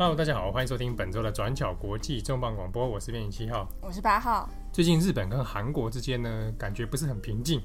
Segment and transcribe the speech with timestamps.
[0.00, 4.48] Hello，大家好，欢迎收听本周的转角国际重磅广播，我是编辑七号，我是八号。
[4.72, 7.60] 最近日本跟韩国之间呢，感觉不是很平静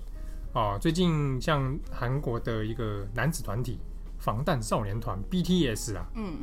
[0.55, 0.76] 哦。
[0.82, 3.77] 最近像韩国的一个男子团体
[4.18, 6.40] 防弹少年团 BTS 啊，嗯，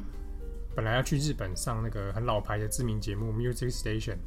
[0.77, 4.19] 本来要去日本上那个很老牌的知名节目 Music Station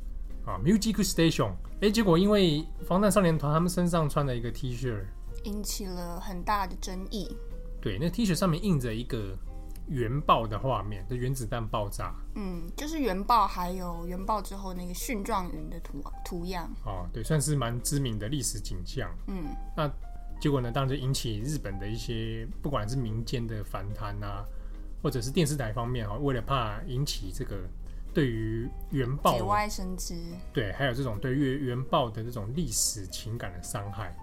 [0.45, 5.02] 啊，Music Station，哎，结果因为防弹少年团他们身上穿的一个 T 恤，
[5.45, 7.34] 引起了很大的争议。
[7.80, 9.34] 对，那 T 恤上面印着一个。
[9.87, 12.13] 原爆的画面，就原子弹爆炸。
[12.35, 16.69] 嗯，就是原爆，还有原爆之后那个蕈状云的图图样。
[16.85, 19.09] 哦，对，算是蛮知名的历史景象。
[19.27, 19.91] 嗯，那
[20.39, 24.45] 结果呢，当然就引起日本的一些，不管是民间的反弹啊，
[25.01, 27.57] 或者是电视台方面哈，为了怕引起这个
[28.13, 30.15] 对于原爆节外生枝，
[30.51, 34.13] 对，还有这种对于原爆的这种历史情感的伤害，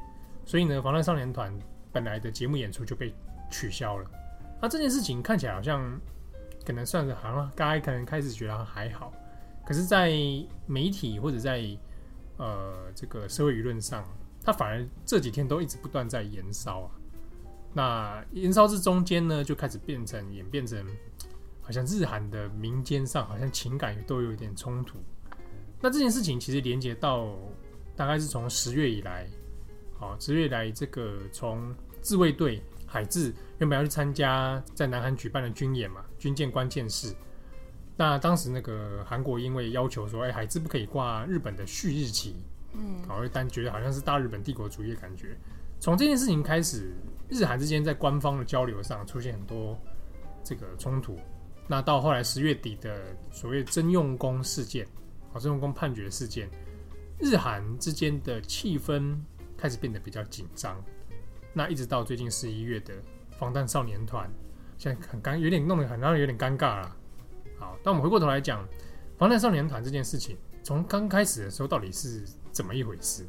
[0.45, 1.57] 所以呢，防弹少年团
[1.93, 3.15] 本来的节目演出就被
[3.51, 4.11] 取消了。
[4.61, 5.99] 那、这件事情看起来好像
[6.67, 9.11] 可能算是好像大家可能开始觉得还好，
[9.65, 10.11] 可是，在
[10.67, 11.65] 媒体或者在
[12.37, 14.05] 呃这个社会舆论上，
[14.45, 16.91] 它反而这几天都一直不断在延烧啊。
[17.73, 20.85] 那延烧之中间呢，就开始变成演变成
[21.63, 24.99] 好像日韩的民间上好像情感都有一点冲突。
[25.81, 27.35] 那这件事情其实连接到
[27.97, 29.27] 大概是从十月以来，
[29.99, 32.63] 好，十月以来这个从自卫队。
[32.93, 37.15] 海自原本要去参加在南韩举办的军演嘛，军舰关键是。
[37.97, 42.35] 那当时那个韩国因为要求说，哎、欸，海自不可以挂日本的旭日旗，
[42.73, 45.37] 嗯，好，但觉得好像是大日本帝国主义的感觉。
[45.79, 46.93] 从这件事情开始，
[47.29, 49.79] 日韩之间在官方的交流上出现很多
[50.43, 51.17] 这个冲突。
[51.69, 54.85] 那到后来十月底的所谓征用工事件，
[55.33, 56.51] 啊，征用工判决事件，
[57.21, 59.15] 日韩之间的气氛
[59.57, 60.83] 开始变得比较紧张。
[61.53, 62.95] 那一直到最近十一月的
[63.39, 64.31] 防弹少年团，
[64.79, 66.97] 现在很尴，有点弄得很让人有点尴尬了。
[67.59, 68.67] 好，那我们回过头来讲
[69.19, 73.27] 防弹少年团这件事情，从刚开始的时候到底是怎么一回事？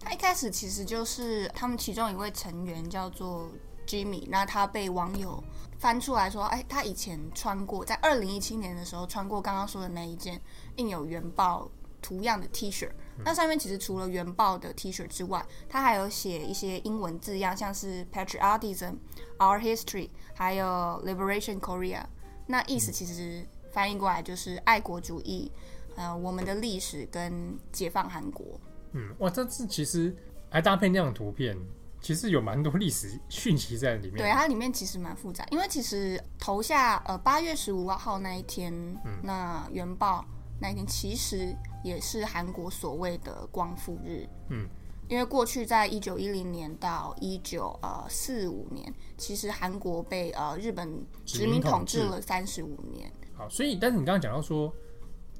[0.00, 3.50] 他一开始其实就是他们其中一位成员叫做
[3.86, 5.42] Jimmy，那他被网友
[5.78, 10.40] 翻出来说，哎，他以前穿过，在二零一七年的时候穿过刚刚说的那一件
[10.76, 12.88] 印有原爆图样的 T 恤。
[13.24, 18.94] 那上面其实除了原爆的 T 恤之外，它还有写一些英文字样，像是 Patriotism、
[19.38, 20.66] Our History，还有
[21.04, 22.04] Liberation Korea。
[22.46, 25.50] 那意思其实翻译过来就是爱国主义，
[25.96, 28.58] 呃，我们的历史跟解放韩国。
[28.92, 30.16] 嗯，哇，这次其实
[30.48, 31.56] 还搭配那样的图片，
[32.00, 34.16] 其实有蛮多历史讯息在里面。
[34.16, 38.72] 对，它里面其实蛮复杂，因为其实投下呃八月十五号那一天，
[39.04, 40.24] 嗯，那原爆。
[40.60, 44.68] 那一天其实也是韩国所谓的光复日，嗯，
[45.08, 53.10] 因为过去在一九一零年到一九呃四五年，其实韩国被呃日本殖民统治了三十五年。
[53.36, 54.72] 好，所以但是你刚刚讲到说，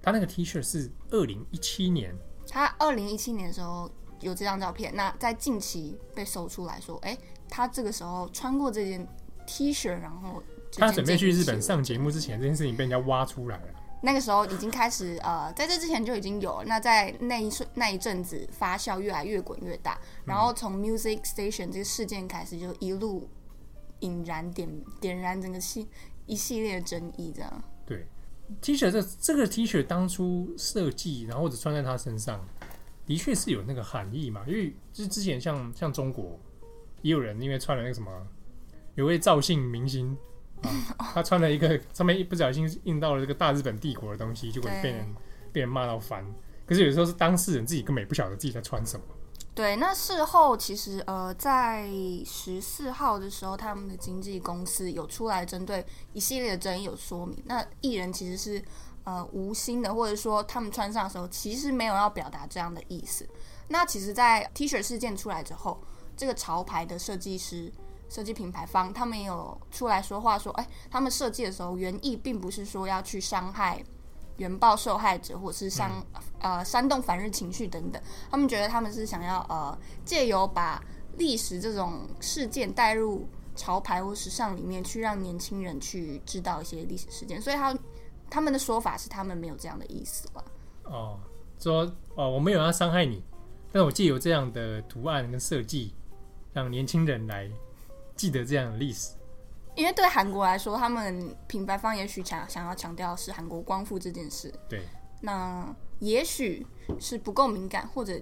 [0.01, 2.15] 他那个 T 恤是二零一七年，
[2.49, 7.19] 他二零一七年的时候有这张照片，那在近期被搜出来说，哎、欸，
[7.49, 9.07] 他这个时候穿过这件
[9.47, 10.43] T 恤，然后
[10.77, 13.75] 他准备去日本上节目之前，这件事情被人家挖出来了。
[14.01, 16.63] 那个时候已经开始，呃，在这之前就已经有。
[16.67, 23.29] 那在那一瞬那一阵子发酵越来越滚越大，然后从 Music Station 这个事件开始，就一路
[24.01, 24.69] 引燃点
[25.01, 25.89] 点燃整个系
[26.27, 27.63] 一系列的争议，这样。
[27.85, 28.07] 对
[28.61, 32.47] ，T 恤这这个 T 恤当初设计，然后或者穿在他身上，
[33.05, 34.45] 的确是有那个含义嘛。
[34.47, 36.39] 因为就是之前像像中国
[37.03, 38.11] 也有人因为穿了那个什么，
[38.95, 40.17] 有位赵姓明星。
[40.63, 45.15] 啊、他穿了一个上面一不小心印到了这个大日本帝国的东西，结果被人
[45.53, 46.25] 被人骂到烦。
[46.67, 49.07] 可是有时候是当事人自己根本也不晓得自己在穿什么。
[49.55, 51.89] 对，那事后其实呃，在
[52.25, 57.43] 十四号的时候，他们的经纪公司有出来针对一系列的争议有说明。
[57.45, 58.63] 那艺人其实是
[59.05, 63.29] 呃无心的，或者说他们穿上的时候其实没有要表达这样的意思。
[63.67, 65.83] 那其实，在 T 恤事件出来之后，
[66.17, 67.73] 这个潮牌的设计师。
[68.09, 73.85] 设计品牌方他们也有出来说话，说，哎，他们设计的时候原意并不是说要去伤害
[74.39, 78.03] 原爆受害者，或是伤、嗯、呃煽动反日情绪等等。
[78.31, 80.83] 他们觉得他们是想要呃借由把
[81.17, 87.43] 历史这种事件带入潮牌或时尚里面，去让年轻人去知道一些历史事件。
[87.43, 87.77] 所以他
[88.31, 90.45] 他们的说法是他们没有这样的意思了。
[90.85, 91.19] 哦，
[91.59, 93.23] 说哦我没有要伤害你，
[93.71, 95.93] 但我借由这样的图案跟设计，
[96.55, 97.51] 让年轻人来。
[98.19, 99.13] 记得这样的历史，
[99.77, 104.53] 因为对韩国来说，他们品牌方也许想想要强调是韩国光复这件事。
[104.69, 104.83] 对，
[105.23, 106.67] 那也许
[106.99, 108.21] 是不够敏感，或者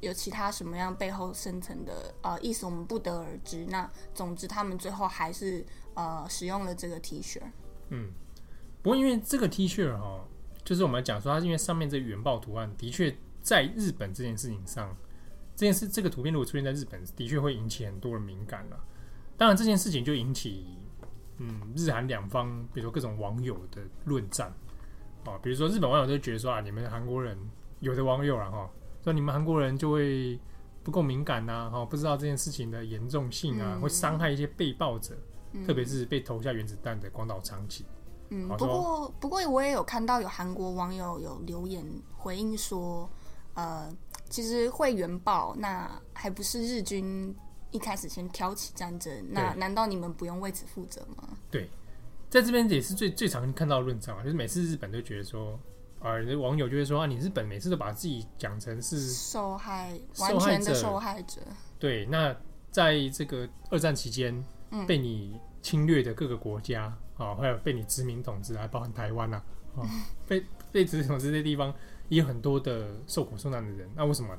[0.00, 3.64] 有其他什么样背后深层的呃意思，我们不得而知。
[3.70, 5.64] 那总之，他们最后还是
[5.94, 7.40] 呃使用了这个 T 恤。
[7.88, 8.12] 嗯，
[8.82, 10.28] 不过因为这个 T 恤哈，
[10.62, 14.94] 就是我们讲说它因为上面这个原爆图案的确在日本这件事情上，
[15.56, 18.78] 这件事这个图片如果出现在日本，的确会引起很多的敏感了。
[19.38, 20.66] 当然这件事情就引起
[21.38, 24.52] 嗯日韩两方，比如说各种网友的论战
[25.24, 27.38] 啊，比如说日本网友就觉得说啊，你们韩国人
[27.80, 28.68] 有的网友了哈，
[29.02, 30.38] 说你们韩国人就会
[30.82, 35.16] 不够敏感呐，哈，不知道这件事情的严重性啊，会伤害一些被爆者。
[35.52, 37.82] 嗯、特别是被投下原子弹的广岛长崎。
[38.28, 41.82] 嗯，不过不过我也有看到有韩国网友有留言
[42.14, 43.08] 回应说，
[43.54, 43.90] 呃，
[44.28, 47.34] 其实会原爆，那还不是日军
[47.70, 51.36] 一开始先挑起战争，那难道你们不用为此负责吗？
[51.50, 51.70] 对，
[52.28, 55.52] 在这边也是最最常看到的论战啊，就是每次日本都觉得说，
[56.00, 61.40] 啊、呃，网友就会说啊，你日本每次都把自己讲成是受害，完全的受害者。
[61.78, 62.34] 对，那
[62.70, 64.44] 在这个二战期间。
[64.86, 69.42] 被你侵略的各个国家啊，还有被你殖民统治，还包含台湾呐
[69.74, 69.80] 啊，
[70.28, 71.74] 被被殖民统治这些地方
[72.10, 73.88] 也有很多的受苦受难的人。
[73.96, 74.38] 那为什么？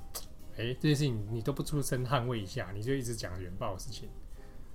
[0.60, 4.10] 哎、欸，这件事情你都不出声捍卫一下，你就一直讲原爆的事情？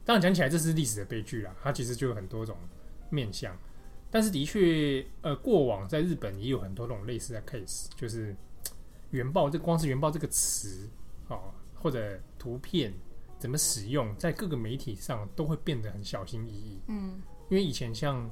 [0.04, 1.54] 当然讲起来，这是历史的悲剧啦。
[1.62, 2.56] 它其实就有很多种
[3.10, 3.56] 面向，
[4.10, 8.34] 但是的确，呃，过往在日本也有很多种类似的 case，就是
[9.10, 10.88] 原爆，这光是原爆这个词
[11.28, 12.92] 啊，或者图片。
[13.36, 16.80] 怎么使用，在各个媒体上都会变得很小心翼翼。
[16.86, 17.20] 嗯，
[17.50, 18.30] 因为以前像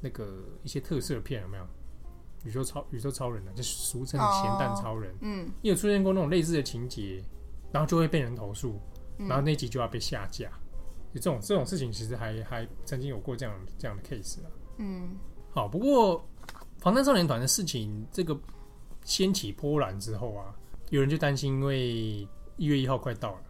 [0.00, 1.66] 那个一些特色片有没有？
[2.46, 5.14] 宇宙超宇宙超人呢、啊，就俗称的咸蛋超人。
[5.20, 7.22] 嗯，也有出现过那种类似的情节，
[7.72, 8.80] 然后就会被人投诉，
[9.18, 10.48] 然后那集就要被下架。
[11.12, 14.50] 就这种这种事情，其实还还曾经有过这样这样的 case 啊。
[14.78, 15.16] 嗯，
[15.50, 16.24] 好，不过
[16.78, 18.38] 防弹少年团的事情，这个
[19.04, 20.54] 掀起波澜之后啊，
[20.90, 23.40] 有人就担心，因为一月一号快到了。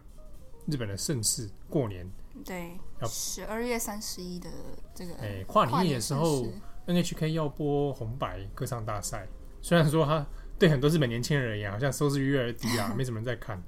[0.65, 2.05] 日本的盛世过年，
[2.43, 4.49] 对，要十二月三十一的
[4.93, 6.45] 这个，哎，跨年夜的时候
[6.87, 9.27] ，NHK 要播红白歌唱大赛。
[9.61, 10.25] 虽然说他
[10.57, 13.61] 对很多日本年轻人而言，好像收视率越来越低啊， 没什么人在看。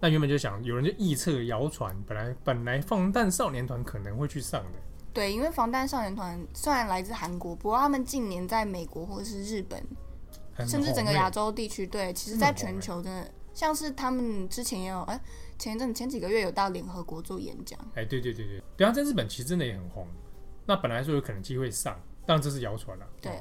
[0.00, 4.78] 那原本就想，有人就臆测谣传，本来本来防弹少年团可能会去上的。
[5.12, 9.82] 对，因为防弹少年团虽然来自韩国，不过他们近年在美国或者是日本，
[10.66, 15.20] 甚至整个亚洲地区，对，其实在全球真的，像是他们之前也有哎。
[15.58, 20.06] 前一阵前几个月有到联合国做演讲，哎，对对对对，对啊，在日本其实真的也很红。
[20.64, 23.06] 那本来说有可能机会上，当然这是谣传了。
[23.22, 23.40] 对、哦，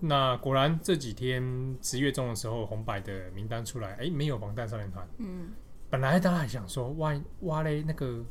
[0.00, 1.42] 那果然这几天
[1.80, 5.08] 十月中的时候，红白的名单出来，哎，没有防弹少年团。
[5.16, 5.52] 嗯，
[5.88, 8.22] 本来大家还想说，哇哇嘞，那个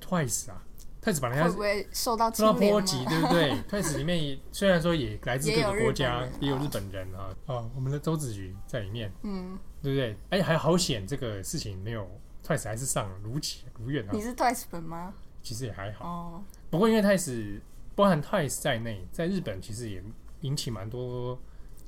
[0.00, 0.64] Twice 啊
[1.02, 3.52] ，Twice 本来要会不会受到受到波及，对不对？
[3.68, 10.16] Twice 里面虽然说也来自各个国家，也有日本人啊，啊、哦，我们的周子瑜在里面，嗯，对不对？
[10.30, 12.08] 哎，还好险，这个事情没有。
[12.42, 14.10] Twice 还是上如期如愿啊！
[14.10, 15.12] 你是 Twice 粉吗？
[15.42, 16.30] 其实也还好哦。
[16.32, 16.42] Oh.
[16.70, 17.60] 不过因为 Twice
[17.98, 20.00] 包含 Twice 在内，在日本其实也
[20.42, 21.36] 引起蛮多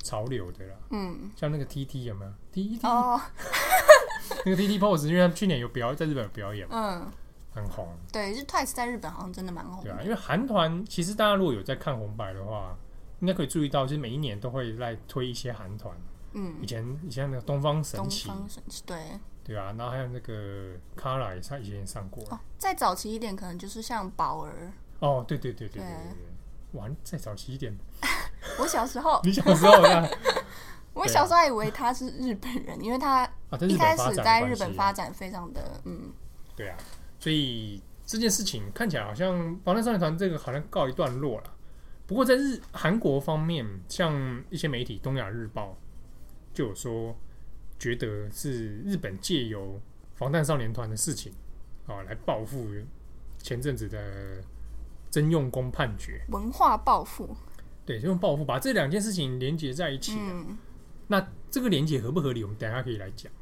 [0.02, 0.74] 潮流的啦。
[0.90, 3.20] 嗯，像那个 TT 有没有？TT 哦，oh.
[4.44, 7.12] 那个 TT Pose，因为他去年有表在日本有表演嘛，嗯，
[7.54, 7.86] 很红。
[8.12, 9.84] 对，就 Twice 在日本好像真的蛮红的。
[9.84, 12.76] 对啊，因为韩团其实大家如果有在看红白的话，
[13.20, 15.96] 应该可以注意到，就是每一年都会来推一些韩团。
[16.32, 18.98] 嗯，以前以前那个东方神起，东方神起对。
[19.44, 22.22] 对啊，然后还有那个 Kara 也上以前也上过。
[22.30, 24.72] 哦，再早期一点，可能就是像宝儿。
[25.00, 26.78] 哦，对对对对对对对。
[26.80, 27.76] 哇，再早期一点。
[28.60, 29.20] 我小时候。
[29.24, 30.08] 你小时候呀？
[30.94, 33.28] 我小时候还以为他是日本人，因为他
[33.68, 36.12] 一开始在日本发展非常的嗯。
[36.56, 36.76] 对啊，
[37.18, 41.52] 所以这件事情看起来好像防弹少年团这个好像告一段落了。
[42.06, 45.76] 不过在日韩国方面，像一些媒体《东亚日报》
[46.56, 47.16] 就有说。
[47.78, 49.80] 觉得是日本借由
[50.14, 51.32] 防弹少年团的事情
[51.86, 52.68] 啊，来报复
[53.38, 54.44] 前阵子的
[55.10, 57.36] 征用工判决，文化报复。
[57.84, 60.16] 对，就用报复把这两件事情连接在一起。
[60.16, 60.56] 嗯，
[61.08, 62.44] 那这个连接合不合理？
[62.44, 63.32] 我们等一下可以来讲。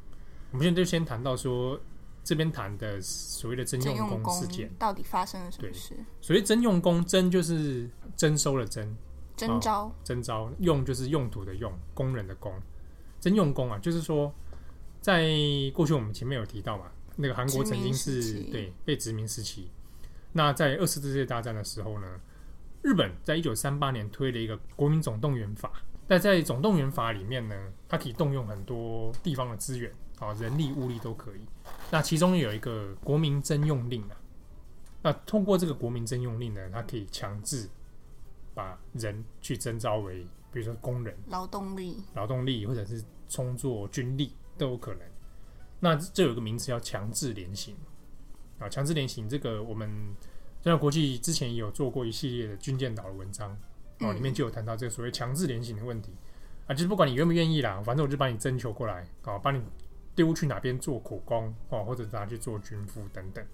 [0.51, 1.79] 我们现在就先谈到说，
[2.25, 5.95] 这边谈的所谓的征用工事件到底发生了什么事？
[6.23, 8.97] 所谓征用工，征就是征收了征，
[9.37, 12.51] 征招，哦，征招，用就是用途的用，工人的工。
[13.21, 14.33] 征用工啊，就是说，
[15.03, 15.29] 在
[15.75, 16.85] 过去我们前面有提到嘛，
[17.17, 19.69] 那个韩国曾经是对被殖民时期。
[20.39, 22.07] 那在二次世界大战的时候呢，
[22.81, 25.73] 日本在一九三八年推了一个国民总动员法。
[26.07, 31.41] 那在总动员法里面呢，它可以动用很多地方的资源啊，人力物力都可以。
[31.91, 34.15] 那其中有一个国民征用令啊，
[35.03, 37.69] 那通过这个国民征用令呢，它可以强制
[38.55, 40.25] 把人去征召为。
[40.51, 45.03] 比如说工人、劳动力、劳动力，或者是充作军力都有可能。
[45.79, 47.77] 那这有一个名词叫强制连行
[48.59, 49.89] 啊，强制联行这个我们
[50.63, 53.57] 中央国际之前也有做过一系列的军舰岛的文章
[54.01, 56.13] 哦，里面就有谈到这个所谓强制联行的问题
[56.67, 59.63] 啊，就是不管你愿不愿意啦，反正我就把你征求过来，啊，把你
[60.15, 63.45] 丢去哪边做苦工哦，或者拿去做军夫等等。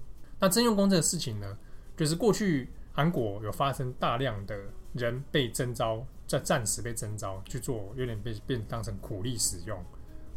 [0.41, 1.59] 那征用工这个事情呢，
[1.97, 4.59] 就是过去韩国有发生大量的
[4.95, 9.79] 人被征召，在战时被征召去做，有点被变当成苦力使用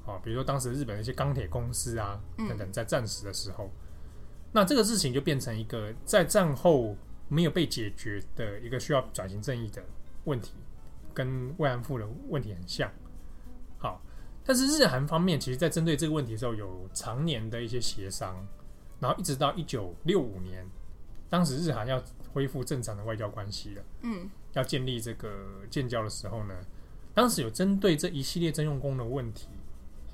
[0.05, 0.19] 啊。
[0.23, 3.71] 比如说当时日本的一些钢铁公司啊等等，在战时的时候，嗯、
[4.51, 6.95] 那这个事情就变成一个在战后
[7.27, 9.83] 没有被解决的一个需要转型正义的
[10.25, 10.53] 问题，
[11.13, 12.91] 跟慰安妇的问题很像。
[13.77, 14.01] 好，
[14.43, 18.47] 但是日韩方面其实在针对这个问题的时候，有常年的一些协商。
[18.99, 20.65] 然后一直到一九六五年，
[21.29, 22.01] 当时日韩要
[22.33, 25.29] 恢复正常的外交关系了，嗯，要建立这个
[25.69, 26.55] 建交的时候呢，
[27.13, 29.49] 当时有针对这一系列征用工的问题，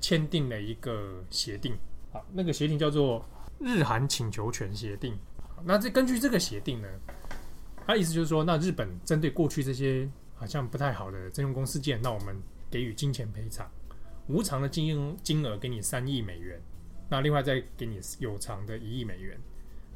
[0.02, 1.74] 签订了一个协定，
[2.12, 3.24] 好，那个协定叫做
[3.58, 5.18] 日韩请求权协定。
[5.64, 6.88] 那这根据这个协定呢，
[7.86, 12.36] 它意思就是说，那日本针对过去这些好像不太好的征用工事件，那我们
[12.70, 13.70] 给予金钱赔偿，
[14.26, 16.60] 无偿的金金额给你三亿美元。
[17.08, 19.38] 那另外再给你有偿的一亿美元，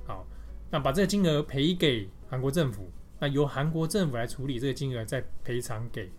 [0.06, 0.26] 好，
[0.70, 6.12] 那把这个金额赔给韩国政府，那由韩国政府来处理这个金额，再赔偿给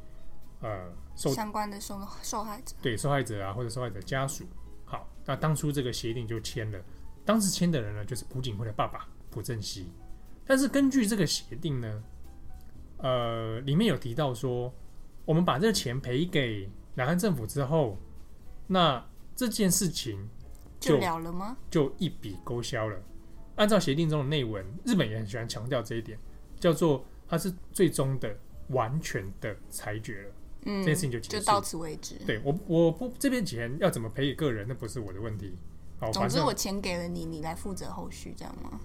[0.62, 4.46] 呃受相关的受受害者，对受害者啊或者受害者家属。
[4.84, 6.80] 好，那当初这个协定就签了，
[7.30, 9.88] 当时签的人呢就是朴槿惠的爸爸朴正熙。
[10.48, 12.04] 但是根据这个协定呢，
[12.98, 14.74] 呃，里面有提到说，
[15.26, 18.00] 我们把这个钱赔给南韩政府之后，
[18.66, 20.28] 那这件事情。
[20.80, 21.56] 就，就了了吗？
[21.70, 23.00] 就一笔勾销了。
[23.58, 26.18] 按照协定中的内文，日本也很喜欢强调这一点，
[26.60, 28.36] 叫做它是最终的、
[28.70, 30.32] 完全的裁决了。
[30.66, 32.16] 嗯，这件事情就结束，就到此为止。
[32.26, 35.54] 对我，我不这边钱要怎么赔给个人，那不是我的问题。
[36.00, 38.80] 好，总之我钱给了你，你来负责后续，这样吗？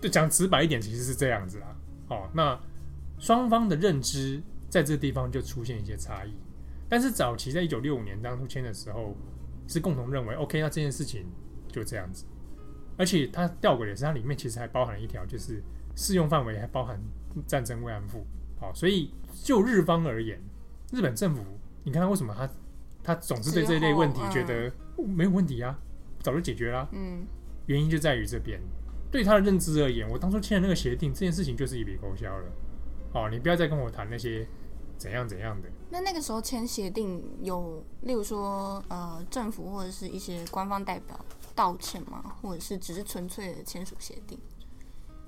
[0.00, 1.76] 就，讲直白一点，其实是这样子啦。
[2.08, 2.58] 哦，那
[3.18, 6.34] 双方的认知在这个地方就出现一些差异。
[6.88, 9.16] 但是早期在一九六五年当初签的时候。
[9.72, 11.24] 是共同认为，OK，那这件事情
[11.70, 12.24] 就这样子。
[12.98, 15.62] 而且它吊诡的是，它里面其实还包含了一条，就是
[15.94, 17.00] 适用范围还包含
[17.46, 18.26] 战争慰安妇。
[18.58, 19.14] 好，所以
[19.44, 20.40] 就日方而言，
[20.90, 21.44] 日本政府，
[21.84, 22.50] 你看他为什么他
[23.04, 24.72] 他总是对这一类问题觉得
[25.06, 25.78] 没有问题啊，
[26.22, 26.88] 早就解决了。
[26.92, 27.26] 嗯，
[27.66, 28.60] 原因就在于这边，
[29.10, 32.44] 对他的认知而言，我当初签的那个协定，这件事情就是一笔勾销了。
[33.12, 34.46] 好，你不要再跟我谈那些。
[35.00, 35.68] 怎样怎样的？
[35.88, 41.18] 那那个时候签协定有，例如说，呃，政府或者是一些官方代表
[41.54, 42.36] 道歉吗？
[42.42, 44.38] 或者是只是纯粹的签署协定？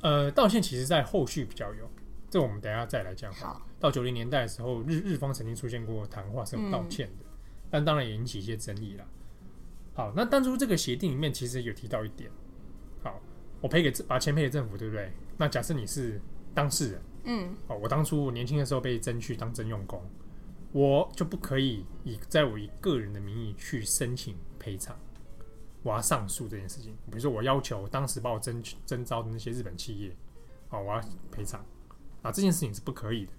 [0.03, 1.91] 呃，道歉其实在后续比较有，
[2.29, 3.33] 这我们等一下再来讲。
[3.33, 7.39] 好，到九零年代的时候，日日方曾经出现过谈话是有道歉的，嗯、
[7.71, 9.07] 但当然也引起一些争议了。
[9.95, 12.31] 好，那当初这个协定里面其实有提到一点，
[13.03, 13.21] 好，
[13.61, 15.13] 我赔给把钱赔给政府，对不对？
[15.37, 16.21] 那假设你是
[16.55, 17.03] 当事人。
[17.25, 20.03] 嗯，哦，我当初年轻的时候被征去当征用工，
[20.73, 24.99] 我就不可以以在我以个人的名义去申请赔偿，
[25.85, 26.97] 我要上诉这件事情。
[27.07, 30.17] 比如说，我要求当时把我征征招的那些日本企业，
[30.71, 31.65] 哦，我要赔偿，
[32.23, 33.33] 啊，这件事情是不可以的。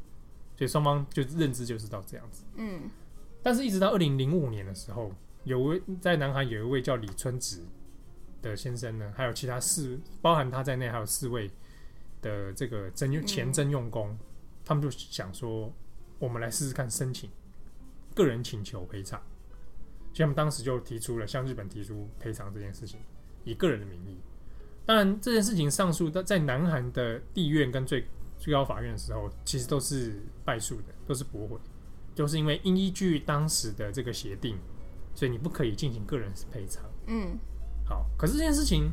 [0.55, 2.45] 所以双方就认知就是到这样子。
[2.55, 2.89] 嗯，
[3.41, 5.11] 但是一直到二零零五年的时候，
[5.43, 7.63] 有位在南韩有一位叫李春子
[8.41, 11.51] 的先生呢，还有其他四，包含他在内，还有四位。
[12.23, 14.19] 的这个征用前征用工，嗯、
[14.63, 15.69] 他们就想说，
[16.19, 17.29] 我们来试试看申请
[18.15, 19.21] 个人请求赔偿，
[20.13, 23.01] 所以他们当时就提出了向日本提出赔偿这件事情，
[23.43, 24.21] 以个人的名义。
[24.85, 28.07] 当然，这件事情上诉在在南韩的地院跟最
[28.37, 31.57] 最高法院的时候，其实都是败诉的，都是驳回，
[32.15, 34.57] 就是因为应依据当时的这个协定，
[35.13, 36.83] 所以你不可以进行个人赔偿。
[37.07, 37.37] 嗯，
[37.85, 38.91] 好，可是这件事情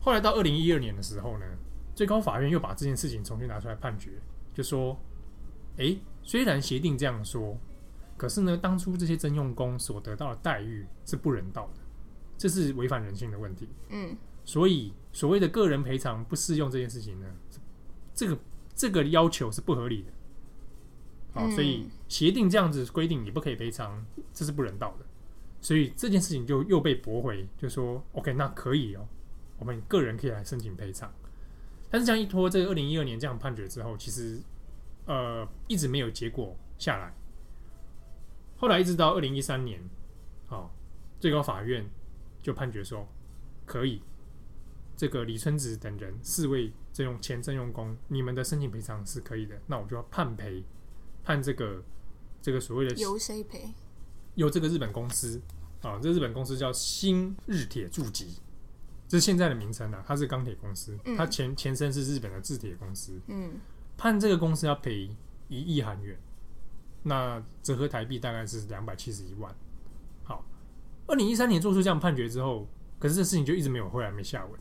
[0.00, 1.46] 后来到二零一二年的时候呢？
[1.94, 4.10] 最高法院又把这件事情重新拿出来判决，
[4.52, 4.94] 就说
[5.80, 7.56] ：“诶，虽然协定这样说，
[8.18, 11.80] 可是呢，当初这些征用工所得到的待遇是不人道的，
[12.36, 13.70] 这是违反人性的问题。
[13.88, 14.14] 嗯，
[14.44, 17.26] 所以所谓的个人赔偿不适用这件事情呢，
[18.12, 18.38] 这个
[18.74, 20.12] 这个要求是不合理的。
[21.36, 25.06] 好，所以协定这样子规定你不可以赔偿，这是不人道的。
[25.60, 29.06] 所以这件事情就又被驳回，就说：OK，那可以哦，
[29.58, 31.12] 我们个人可以来申请赔偿。”
[31.90, 34.40] 但是这样一拖，这个二零一二年这样判决之后，其实
[35.06, 37.14] 呃一直没有结果下来。
[38.56, 39.80] 后来一直到二零一三年，
[40.48, 40.70] 哦，
[41.20, 41.86] 最高法院
[42.42, 43.06] 就判决说
[43.64, 44.02] 可以，
[44.96, 50.64] 这个李春子等人四位征用前征用工，你们的申请赔偿是可以的，那我就要判赔，
[51.26, 51.82] 判这个
[52.40, 53.74] 这个所谓的由谁赔？
[54.36, 55.42] 由这个日本公司
[55.82, 58.38] 啊，这日本公司叫新日铁住集。
[59.08, 63.20] 这是现在的名称啊，它是钢铁公司，嗯、它前前身是日本的制铁公司。
[63.26, 63.58] 嗯，
[63.96, 65.10] 判这个公司要赔
[65.48, 66.16] 一亿韩元，
[67.02, 69.52] 那折合台币大概是两百七十一万。
[70.22, 70.44] 好，
[71.08, 72.68] 二零一三年做出这样判决之后，
[73.00, 74.60] 可是这事情就一直没有后来没下文，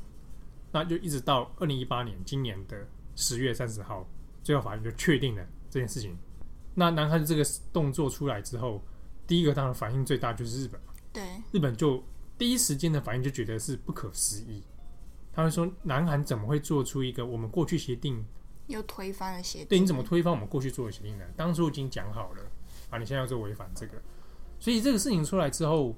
[0.71, 4.07] 那就一直到二零一八年今年的十月三十号，
[4.43, 6.17] 最后法院就确定了这件事情。
[6.75, 8.83] 那南韩这个动作出来之后，
[9.25, 10.93] 第一个当然反应最大就是日本嘛。
[11.11, 12.03] 对，日本就
[12.37, 14.61] 第一时间的反应就觉得是不可思议。
[15.33, 18.25] 他会说：“南韩怎么会做出一个我们过去协定
[18.67, 19.67] 又推翻了协定？
[19.67, 21.25] 对，你怎么推翻我们过去做的协定呢？
[21.35, 22.43] 当初已经讲好了
[22.89, 24.01] 啊，你现在要做违反这个，
[24.59, 25.93] 所以这个事情出来之后，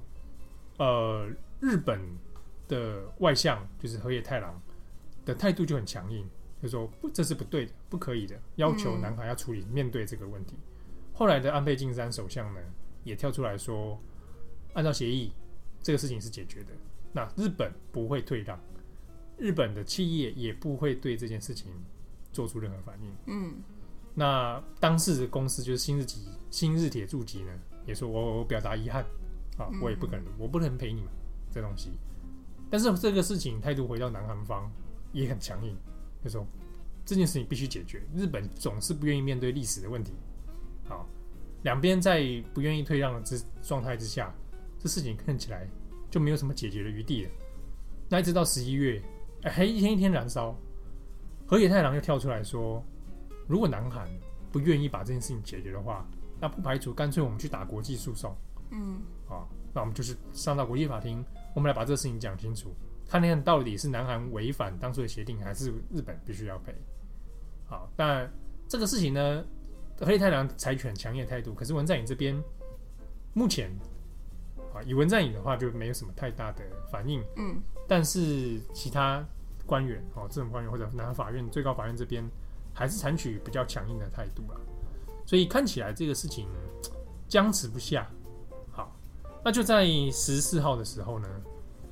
[0.78, 1.30] 呃，
[1.60, 2.00] 日本
[2.66, 4.60] 的外相就是河野太郎
[5.24, 6.28] 的态度就很强硬，
[6.60, 10.56] 就说不，这是不对的，不可以的，要求南韩要处理面对这个问题。
[11.18, 12.60] 嗯、后来的安倍晋三首相呢，
[13.02, 13.98] 也跳出来说，
[14.74, 15.32] 按照协议，
[15.82, 16.68] 这个事情是解决的，
[17.12, 18.58] 那日本不会退让。”
[19.36, 21.70] 日本的企业也不会对这件事情
[22.32, 23.14] 做出任何反应。
[23.26, 23.54] 嗯，
[24.12, 27.52] 那当事的公司就是新日吉、新日铁住吉呢，
[27.86, 29.04] 也说我我表达遗憾
[29.56, 31.10] 啊，我也不可能，我不能赔你们
[31.52, 31.92] 这东西。
[32.68, 34.68] 但是这个事情态度回到南韩方
[35.12, 35.76] 也很强硬，
[36.24, 36.44] 就说
[37.04, 38.02] 这件事情必须解决。
[38.16, 40.14] 日本总是不愿意面对历史的问题。
[40.88, 41.06] 好，
[41.62, 42.22] 两边在
[42.54, 44.34] 不愿意退让的之状态之下，
[44.78, 45.68] 这事情看起来
[46.10, 47.30] 就没有什么解决的余地了。
[48.08, 49.02] 那一直到十一月。
[49.44, 50.52] 还一天一天燃烧，
[51.46, 52.84] 河野太郎又跳出来说
[53.46, 54.04] ：“如果南韩
[54.50, 56.04] 不愿意把这件事情解决的话，
[56.40, 58.36] 那不排除干脆我们去打国际诉讼。
[58.72, 62.74] 嗯，啊，那我们就是上到国际法庭，我们来把这个事情讲清楚，
[63.08, 66.74] 看看到底是南韩违反当初的协定，还是日本必须要赔。
[67.68, 68.28] 好，但
[68.66, 69.44] 这个事情呢，
[70.00, 72.40] 河野太狼采取很强硬的态度，可是文在寅这边
[73.34, 73.70] 目前
[74.72, 79.24] 啊。”以文在寅的话就没有什么太大的反应，嗯，但是其他
[79.66, 82.24] 官员哦，这种官员或者南韩法院、最高法院这边
[82.72, 84.60] 还是采取比较强硬的态度了，
[85.26, 86.46] 所以看起来这个事情
[87.26, 88.08] 僵持不下。
[88.70, 88.94] 好，
[89.44, 91.28] 那就在十四号的时候呢，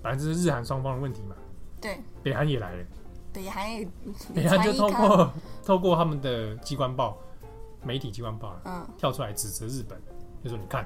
[0.01, 1.35] 反正这是日韩双方的问题嘛，
[1.81, 2.85] 对，北韩也来了，
[3.33, 3.89] 北韩也，
[4.33, 5.33] 北韩就透过
[5.65, 7.19] 透过他们的机关报、
[7.87, 9.99] 媒体机关报，嗯，跳出来指责日本，
[10.43, 10.85] 就说你看，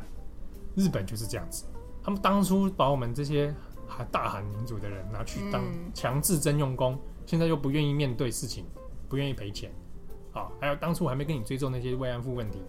[0.77, 1.65] 日本就是这样子。
[2.03, 3.55] 他们当初把我们这些
[3.89, 5.63] 还大韩民族的人拿去当
[5.95, 8.67] 强制征用工，嗯、现在又不愿意面对事情，
[9.09, 9.73] 不愿意赔钱，
[10.33, 12.63] 啊，还有当初还没跟你追究那些慰安妇问题，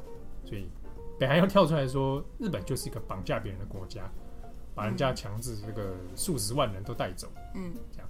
[0.44, 0.70] 所以
[1.20, 4.10] 北韩又跳出来说，日本就是一个绑架别人的国家，
[4.74, 8.08] 把人家强制这个数十万人都带走，嗯，这样。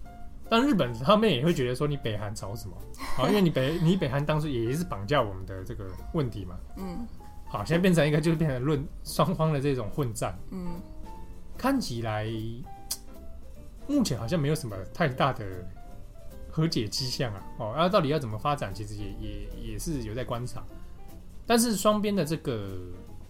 [0.51, 2.75] 但日本他们也会觉得说，你北韩吵什么？
[3.15, 7.07] 好，因为你北 你北韩当初也是绑架我们的这个问题嘛，嗯，
[7.47, 10.67] 好，现在变成一个就是变成论双方的这种混战，嗯。
[11.57, 12.27] 看起来
[13.87, 15.45] 目前好像没有什么太大的
[16.49, 20.61] 和解迹象啊，哦，然后到底要怎么发展，其实也也也是有在观察。
[21.45, 22.77] 但是双边的这个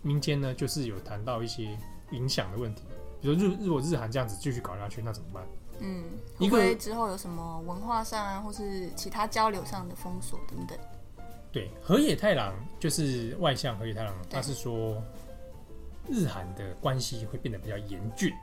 [0.02, 1.78] 民间呢，就是有谈到一些
[2.10, 2.82] 影响的问题，
[3.22, 5.44] 比如日如果日韩这样子继续搞下去，那怎么办？
[5.82, 6.06] 嗯，
[6.38, 10.78] 会不会之后有什么文化上啊，或是其他交流上的封锁等等？
[11.52, 15.02] 对，河野太郎就是外向河野太郎，他是说。
[16.10, 18.34] 日韩的关系会变得比较严峻，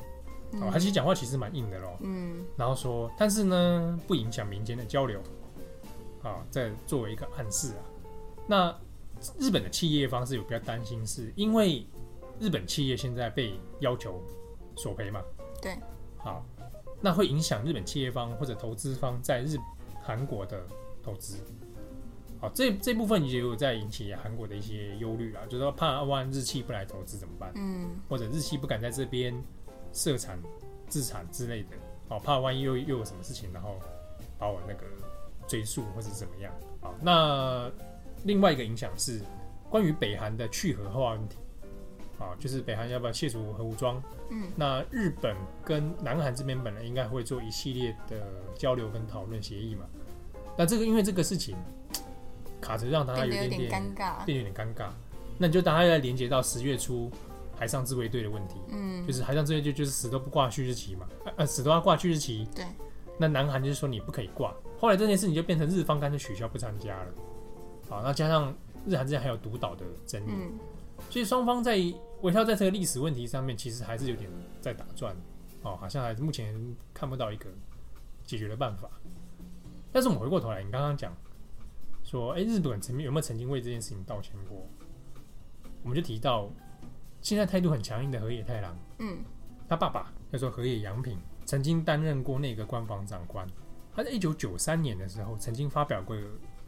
[0.52, 1.98] 嗯、哦，他其实讲话其实蛮硬的咯。
[2.02, 5.18] 嗯，然后说，但是呢，不影响民间的交流，
[6.22, 7.82] 啊、哦，在作为一个暗示啊。
[8.46, 8.74] 那
[9.38, 11.84] 日本的企业方是有比较担心，是因为
[12.38, 14.22] 日本企业现在被要求
[14.76, 15.20] 索赔嘛？
[15.60, 15.76] 对，
[16.16, 16.46] 好，
[17.00, 19.56] 那会影响日本企业方或者投资方在日
[20.02, 20.66] 韩国的
[21.02, 21.38] 投资。
[22.40, 27.52] 好，这这部分也有在引起韩国的一些忧虑啊，就是说怕万日企不来投资怎么办？
[27.56, 29.34] 嗯，或者日企不敢在这边
[29.92, 30.38] 设产、
[30.88, 31.70] 自产之类的，
[32.08, 33.76] 好，怕万一又又有什么事情，然后
[34.38, 34.84] 把我那个
[35.48, 36.52] 追溯或者怎么样？
[36.80, 37.68] 好，那
[38.22, 39.20] 另外一个影响是
[39.68, 41.38] 关于北韩的去核化问题，
[42.18, 44.02] 啊，就是北韩要不要卸除核武装？
[44.30, 49.86] 嗯，那日本跟南韩这边本来应该会做一系列的交流跟讨论协议嘛，
[50.56, 51.56] 那这个因为这个事情。
[52.60, 54.88] 卡着让大家有点点尴尬，变有点尴尬。
[55.38, 57.08] 那你就大家要连接到十月初
[57.56, 62.48] 海上自卫队的问题，嗯，就是海上自卫队就是死都不挂旭日旗嘛，呃，死都要挂旭日旗。
[62.52, 62.64] 对。
[63.16, 64.52] 那南韩就是说你不可以挂。
[64.76, 67.06] 后来这件事情就变成日方干脆取消不参加了。
[67.88, 68.52] 好，那加上
[68.84, 70.58] 日韩之间还有独岛的争议，嗯，
[71.08, 71.76] 所以双方在
[72.22, 75.16] 围绕在这个历史问题上面，其实还是有点在打转。
[75.62, 77.46] 哦，好像还是目前看不到一个
[78.24, 78.88] 解决的办法。
[79.92, 81.12] 但是我们回过头来，你刚刚讲。
[82.04, 84.66] 说，哎，日本曾经有没有曾经为这件事情道歉过？
[85.82, 86.50] 我们就提到，
[87.20, 89.18] 现在态度很强硬的河野太郎，嗯，
[89.68, 93.46] 他爸爸叫做河野洋平，曾经担任过那个官房长官。
[93.94, 96.16] 他在一九九三年的时候，曾经发表过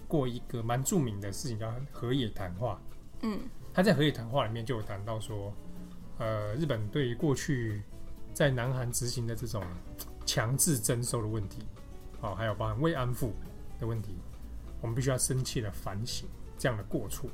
[0.07, 2.79] 过一个蛮著名的事情，叫河野谈话。
[3.23, 3.41] 嗯，
[3.81, 5.51] 他在和解谈话里面就有谈到说，
[6.19, 7.81] 呃，日本对于过去
[8.35, 9.65] 在南韩执行的这种
[10.27, 11.63] 强制征收的问题，
[12.21, 13.33] 啊、哦，还有包含慰安妇
[13.79, 14.19] 的问题，
[14.83, 17.31] 我们必须要深切的反省这样的过错。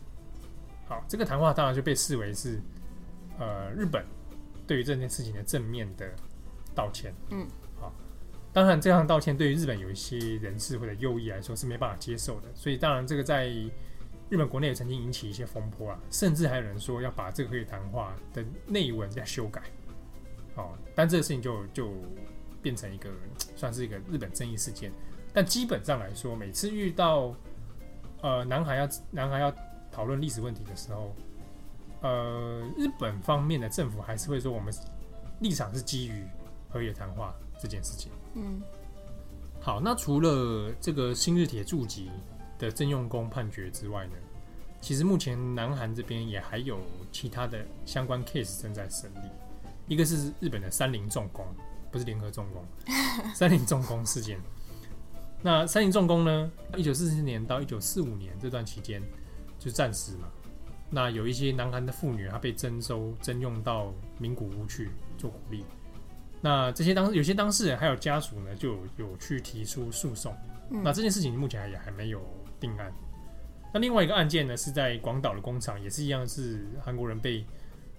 [0.87, 2.61] 好，这个谈话当然就被视为是，
[3.41, 4.07] 呃，日本
[4.69, 6.09] 对于这件事情的正面的
[6.77, 7.13] 道歉。
[7.31, 7.45] 嗯，
[7.81, 7.93] 好，
[8.53, 13.53] 当然这样道歉对于日本有一些人士或者右翼来说是没办法接受的，所以当然这个在
[14.29, 19.63] 日本国内也曾经引起一些风波啊，甚至还有人说要把这个河野谈话的内文再修改。
[20.57, 21.93] 哦，但这个事情就就
[22.63, 23.11] 变成一个
[23.55, 24.91] 算是一个日本争议事件。
[25.33, 27.35] 但基本上来说，每次遇到
[28.23, 29.55] 呃南海要南海要
[29.93, 31.15] 讨论历史问题的时候，
[32.01, 34.73] 呃，日本方面的政府还是会说我们
[35.41, 36.25] 立场是基于
[36.71, 38.11] 河野谈话这件事情。
[38.35, 38.63] 嗯，
[39.61, 42.11] 好，那除了这个新日铁住吉
[42.59, 44.13] 的征用工判决之外呢，
[44.81, 46.79] 其实目前南韩这边也还有
[47.11, 49.29] 其他的相关 case 正在审理。
[49.89, 51.47] 一个是日本的三菱重工，
[51.91, 52.65] 不是联合重工，
[53.35, 54.39] 三菱重工事件。
[55.43, 59.03] 那三菱重工呢，一九四四年到一九四五年这段期间。
[59.59, 60.29] 就暂时嘛，
[60.91, 65.65] 那有一些南韩的妇女，她被征收征用到名古屋去做苦力。
[66.43, 70.37] 那这些当有些当事人还有家属呢，就有，有去提出诉讼。
[70.71, 70.83] 嗯。
[70.85, 72.21] 那这件事情目前也还没有
[72.61, 72.93] 定案。
[73.75, 77.45] 那另外一个案件呢，是在广岛的工厂，也是一样，是韩国人被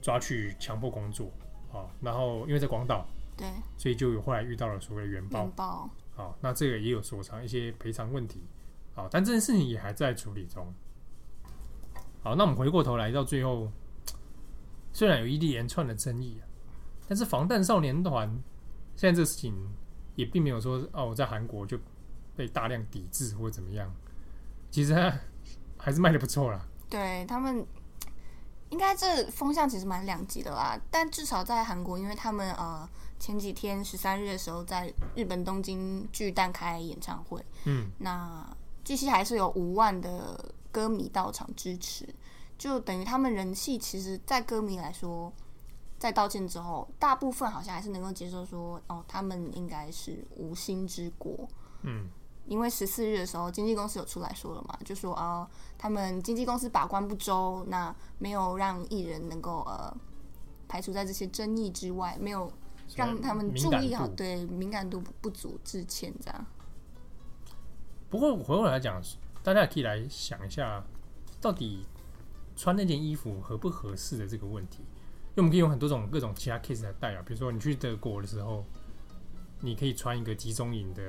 [0.02, 1.32] 抓去强迫工作
[1.72, 1.86] 啊。
[2.02, 5.42] 然后因为在广岛，对，所以就有后来遇到了所谓的原爆。
[5.42, 5.90] 原爆。
[6.16, 8.42] 好，那这个也有所偿一些赔偿问题。
[8.96, 10.66] 好，但这件事情也还在处理中。
[12.24, 13.72] 好，那我们回过头来到最后，
[14.92, 16.44] 虽然有一连串的争议啊，
[17.08, 18.28] 但是防弹少年团
[18.96, 19.54] 现在这个事情
[20.16, 21.78] 也并没有说哦，我在韩国就
[22.36, 23.94] 被大量抵制或者怎么样，
[24.72, 24.94] 其实
[25.78, 26.66] 还是卖的不错啦。
[26.90, 27.66] 对他们，
[28.70, 30.80] 应该这风向其实蛮两极的啦。
[30.92, 32.88] 但至少在韩国，因为他们呃
[33.20, 38.46] 前几天十三日的时候在日本东京巨蛋开演唱会，嗯，那
[38.84, 40.54] 据悉还是有五万的。
[40.70, 42.08] 歌迷到场支持，
[42.56, 45.34] 就等于他们人气，其实，在歌迷来说，
[45.98, 51.48] 在道歉之后，大部分好像还是能够接受说，哦，他们应该是无心之过。
[51.82, 52.10] 嗯，
[52.48, 59.96] 因为十四日的时候，经纪公司有出来说了嘛，就说哦，他们经纪公司把关不周，那没有让艺人能够呃
[60.68, 62.52] 排除在这些争议之外，没有
[62.96, 66.46] 让他们注意好，对敏感度不足致歉这样。
[68.10, 69.02] 不过我回过来讲。
[69.44, 70.84] 大家也可以来想一下，
[71.40, 71.86] 到底
[72.58, 74.80] 穿那件衣服合不合适的这个问题。
[74.80, 78.66] 因为我们可以用很多种各种其他 case 来代表，比如说你去德国的时候，
[79.62, 81.02] 你可以穿一个集中营的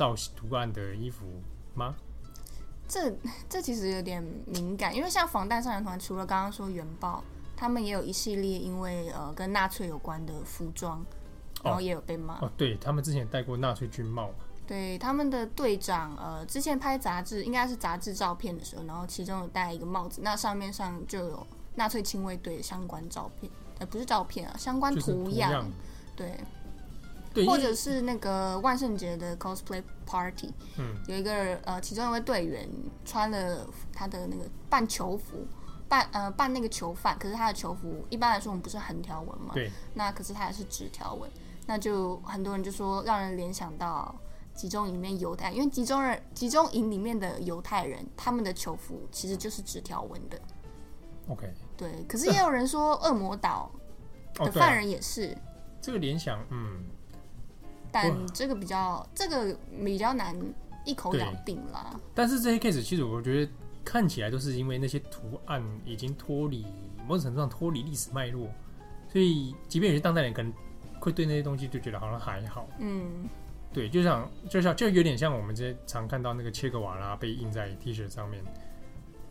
[0.00, 1.26] 造型图案的衣服
[1.74, 1.94] 吗？
[2.88, 3.14] 这
[3.50, 7.22] 这其实有点敏感，因为像防弹少年团，除了刚刚说原爆，
[7.54, 11.04] 他们也有一系列因为呃跟纳粹有关的服装，
[11.62, 12.38] 然后也有被骂。
[12.38, 14.30] 哦，对，他们之前戴过纳粹军帽。
[14.66, 25.70] 对他们的队长，呃，之前拍杂志应该是杂志照片的时候，然后其中有戴一个帽子，那上面上就有纳粹亲卫队相关照片，呃，不是照片啊，相关图样，图样，
[26.16, 26.40] 对，
[27.46, 32.68] 或者是那个万圣节的 cosplay party，嗯，有一个呃，其中一位队员
[33.04, 35.46] 穿了他的那个半囚服，
[35.88, 41.30] 扮呃扮那个囚犯，可是他的囚服一般来说我们不是横条纹嘛，对，那可是他也是直条纹，
[41.66, 44.14] 那就很多人就说让人联想到。
[44.52, 50.38] 集中营里面犹太，因为集中人集中营里面的犹太人，他们的囚服其实就是直条纹的。
[51.28, 52.04] OK，对。
[52.06, 53.70] 可是也有人说，恶魔岛
[54.34, 55.34] 的犯人也是。
[55.80, 56.84] 这个联想，嗯，
[57.92, 60.36] 但这个比较，这个比较难
[60.84, 61.98] 一口咬定啦。
[62.14, 63.52] 但是这些 case 其实我觉得
[63.84, 66.66] 看起来都是因为那些图案已经脱离
[67.06, 68.48] 某种程度上脱离历史脉络，
[69.12, 70.52] 所以即便有些当代人可能
[70.98, 72.68] 会对那些东西就觉得好像还好。
[72.78, 73.28] 嗯。
[73.72, 78.42] 对，就像就像就有点像我们这些常看到那个切格瓦拉被印在 T 恤上面，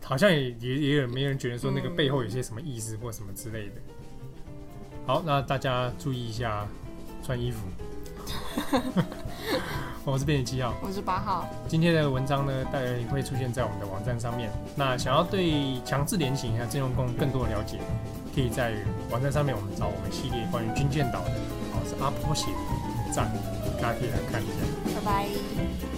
[0.02, 3.74] 好像也也也有没人觉得说那个背后有些什么意思或什么之类的。
[5.06, 6.66] 好，那大家注意一下
[7.22, 7.66] 穿衣服。
[10.04, 11.46] 我是编辑七号，我是八号。
[11.68, 14.50] 今天的文章呢，大概会出现在我们的网站上面。
[14.74, 17.78] 那想要对强制联行还有征用工更多的了解，
[18.34, 18.72] 可以在
[19.10, 21.30] 网站上面我们找我们系列关于军舰岛的，
[21.72, 23.12] 哦是阿坡写的。
[23.12, 23.30] 赞，
[23.80, 24.52] 大家可以来看一下。
[24.94, 25.89] 拜拜。